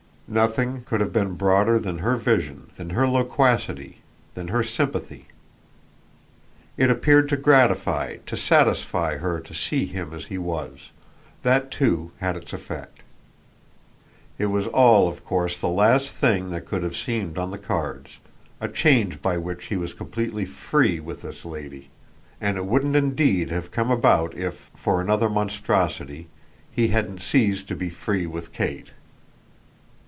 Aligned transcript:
Nothing 0.33 0.83
could 0.85 1.01
have 1.01 1.11
been 1.11 1.33
broader 1.33 1.77
than 1.77 1.97
her 1.97 2.15
vision, 2.15 2.69
than 2.77 2.91
her 2.91 3.05
loquacity, 3.05 3.97
than 4.33 4.47
her 4.47 4.63
sympathy. 4.63 5.27
It 6.77 6.89
appeared 6.89 7.27
to 7.27 7.35
gratify, 7.35 8.19
to 8.27 8.37
satisfy 8.37 9.17
her 9.17 9.41
to 9.41 9.53
see 9.53 9.85
him 9.87 10.13
as 10.13 10.27
he 10.27 10.37
was; 10.37 10.89
that 11.43 11.69
too 11.69 12.13
had 12.21 12.37
its 12.37 12.53
effect. 12.53 12.99
It 14.37 14.45
was 14.45 14.67
all 14.67 15.09
of 15.09 15.25
course 15.25 15.59
the 15.59 15.67
last 15.67 16.07
thing 16.11 16.49
that 16.51 16.65
could 16.65 16.83
have 16.83 16.95
seemed 16.95 17.37
on 17.37 17.51
the 17.51 17.57
cards, 17.57 18.11
a 18.61 18.69
change 18.69 19.21
by 19.21 19.35
which 19.35 19.65
he 19.65 19.75
was 19.75 19.93
completely 19.93 20.45
FREE 20.45 21.01
with 21.01 21.23
this 21.23 21.43
lady; 21.43 21.89
and 22.39 22.55
it 22.55 22.65
wouldn't 22.65 22.95
indeed 22.95 23.49
have 23.51 23.69
come 23.69 23.91
about 23.91 24.33
if 24.37 24.69
for 24.75 25.01
another 25.01 25.29
monstrosity 25.29 26.29
he 26.71 26.87
hadn't 26.87 27.19
ceased 27.21 27.67
to 27.67 27.75
be 27.75 27.89
free 27.89 28.25
with 28.25 28.53
Kate. 28.53 28.91